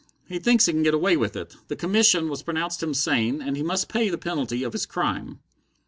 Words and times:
"He 0.25 0.39
thinks 0.39 0.65
he 0.65 0.73
can 0.73 0.81
get 0.81 0.95
away 0.95 1.15
with 1.15 1.35
it. 1.35 1.57
The 1.67 1.75
commission 1.75 2.27
has 2.29 2.41
pronounced 2.41 2.81
him 2.81 2.95
sane, 2.95 3.39
and 3.39 3.55
he 3.55 3.61
must 3.61 3.87
pay 3.87 4.09
the 4.09 4.17
penalty 4.17 4.63
of 4.63 4.73
his 4.73 4.87
crime." 4.87 5.41